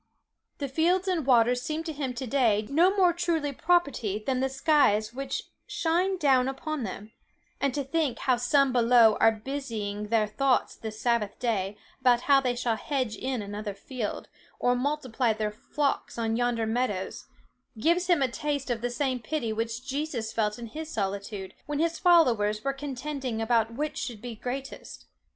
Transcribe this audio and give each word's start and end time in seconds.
The 0.57 0.67
fields 0.67 1.07
and 1.07 1.27
waters 1.27 1.61
seem 1.61 1.83
to 1.83 1.93
him 1.93 2.15
to 2.15 2.25
day 2.25 2.65
no 2.71 2.89
more 2.97 3.13
truly 3.13 3.51
property 3.53 4.17
than 4.25 4.39
the 4.39 4.49
skies 4.49 5.13
which 5.13 5.43
shine 5.67 6.17
down 6.17 6.47
upon 6.47 6.81
them; 6.81 7.11
and 7.59 7.71
to 7.75 7.83
think 7.83 8.17
how 8.17 8.37
some 8.37 8.73
below 8.73 9.15
are 9.19 9.31
busying 9.31 10.07
their 10.07 10.25
thoughts 10.25 10.75
this 10.75 10.99
Sabbath 10.99 11.37
day 11.37 11.77
about 11.99 12.21
how 12.21 12.41
they 12.41 12.55
shall 12.55 12.77
hedge 12.77 13.15
in 13.15 13.43
another 13.43 13.75
field, 13.75 14.27
or 14.57 14.75
multiply 14.75 15.33
their 15.33 15.51
flocks 15.51 16.17
on 16.17 16.35
yonder 16.35 16.65
meadows, 16.65 17.25
gives 17.77 18.07
him 18.07 18.23
a 18.23 18.27
taste 18.27 18.71
of 18.71 18.81
the 18.81 18.89
same 18.89 19.19
pity 19.19 19.53
which 19.53 19.85
Jesus 19.85 20.33
felt 20.33 20.57
in 20.57 20.65
his 20.65 20.89
solitude, 20.89 21.53
when 21.67 21.77
his 21.77 21.99
followers 21.99 22.63
were 22.63 22.73
contending 22.73 23.39
about 23.39 23.75
which 23.75 23.99
should 23.99 24.19
be 24.19 24.33
greatest. 24.33 25.05